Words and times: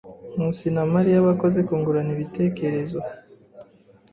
Nkusi 0.33 0.67
na 0.75 0.83
Mariya 0.93 1.27
bakoze 1.27 1.59
kungurana 1.67 2.11
ibitekerezo. 2.15 2.99